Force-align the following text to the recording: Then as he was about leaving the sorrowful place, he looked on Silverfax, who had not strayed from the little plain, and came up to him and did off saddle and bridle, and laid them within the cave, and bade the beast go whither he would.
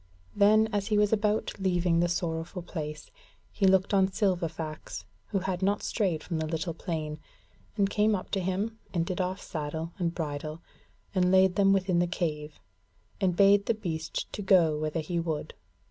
Then 0.35 0.67
as 0.73 0.87
he 0.87 0.97
was 0.97 1.13
about 1.13 1.53
leaving 1.59 1.99
the 1.99 2.09
sorrowful 2.09 2.63
place, 2.63 3.11
he 3.51 3.67
looked 3.67 3.93
on 3.93 4.07
Silverfax, 4.07 5.05
who 5.27 5.37
had 5.37 5.61
not 5.61 5.83
strayed 5.83 6.23
from 6.23 6.39
the 6.39 6.47
little 6.47 6.73
plain, 6.73 7.19
and 7.77 7.87
came 7.87 8.15
up 8.15 8.31
to 8.31 8.39
him 8.39 8.79
and 8.95 9.05
did 9.05 9.21
off 9.21 9.39
saddle 9.43 9.91
and 9.99 10.15
bridle, 10.15 10.59
and 11.13 11.31
laid 11.31 11.53
them 11.55 11.71
within 11.71 11.99
the 11.99 12.07
cave, 12.07 12.59
and 13.21 13.35
bade 13.35 13.67
the 13.67 13.75
beast 13.75 14.27
go 14.43 14.75
whither 14.75 15.01
he 15.01 15.19
would. 15.19 15.53